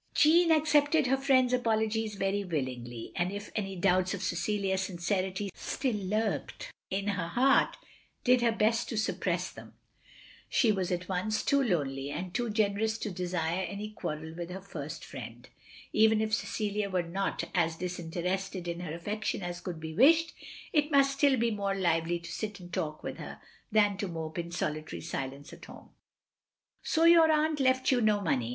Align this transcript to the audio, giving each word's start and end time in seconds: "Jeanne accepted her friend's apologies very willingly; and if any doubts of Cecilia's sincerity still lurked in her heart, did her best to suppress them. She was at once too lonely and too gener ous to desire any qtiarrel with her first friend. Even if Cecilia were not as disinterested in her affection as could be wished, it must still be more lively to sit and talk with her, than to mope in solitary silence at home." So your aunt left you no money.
"Jeanne 0.15 0.49
accepted 0.49 1.05
her 1.05 1.15
friend's 1.15 1.53
apologies 1.53 2.15
very 2.15 2.43
willingly; 2.43 3.11
and 3.15 3.31
if 3.31 3.51
any 3.55 3.75
doubts 3.75 4.15
of 4.15 4.23
Cecilia's 4.23 4.81
sincerity 4.81 5.51
still 5.53 5.93
lurked 5.95 6.71
in 6.89 7.09
her 7.09 7.27
heart, 7.27 7.77
did 8.23 8.41
her 8.41 8.51
best 8.51 8.89
to 8.89 8.97
suppress 8.97 9.51
them. 9.51 9.75
She 10.49 10.71
was 10.71 10.91
at 10.91 11.07
once 11.07 11.43
too 11.43 11.61
lonely 11.61 12.09
and 12.09 12.33
too 12.33 12.49
gener 12.49 12.81
ous 12.81 12.97
to 12.97 13.11
desire 13.11 13.63
any 13.65 13.93
qtiarrel 13.93 14.35
with 14.35 14.49
her 14.49 14.59
first 14.63 15.05
friend. 15.05 15.47
Even 15.93 16.19
if 16.19 16.33
Cecilia 16.33 16.89
were 16.89 17.03
not 17.03 17.43
as 17.53 17.75
disinterested 17.75 18.67
in 18.67 18.79
her 18.79 18.93
affection 18.95 19.43
as 19.43 19.61
could 19.61 19.79
be 19.79 19.93
wished, 19.93 20.33
it 20.73 20.89
must 20.89 21.15
still 21.19 21.37
be 21.37 21.51
more 21.51 21.75
lively 21.75 22.17
to 22.17 22.31
sit 22.31 22.59
and 22.59 22.73
talk 22.73 23.03
with 23.03 23.17
her, 23.19 23.39
than 23.71 23.97
to 23.97 24.07
mope 24.07 24.39
in 24.39 24.49
solitary 24.49 25.03
silence 25.03 25.53
at 25.53 25.65
home." 25.65 25.89
So 26.81 27.03
your 27.03 27.31
aunt 27.31 27.59
left 27.59 27.91
you 27.91 28.01
no 28.01 28.19
money. 28.19 28.49